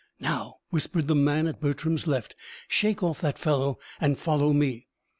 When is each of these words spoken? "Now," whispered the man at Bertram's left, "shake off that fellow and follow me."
"Now," 0.19 0.55
whispered 0.71 1.07
the 1.07 1.13
man 1.13 1.45
at 1.45 1.61
Bertram's 1.61 2.07
left, 2.07 2.33
"shake 2.67 3.03
off 3.03 3.21
that 3.21 3.37
fellow 3.37 3.77
and 3.99 4.17
follow 4.17 4.51
me." 4.51 4.87